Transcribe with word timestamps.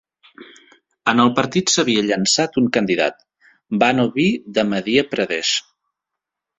En 1.13 1.21
el 1.23 1.29
partit 1.39 1.73
s'havia 1.73 2.05
llançat 2.07 2.59
un 2.63 2.71
candidat, 2.79 3.23
Bano 3.85 4.09
Bee 4.19 4.53
de 4.59 4.69
Madhya 4.75 5.09
Pradesh. 5.15 5.57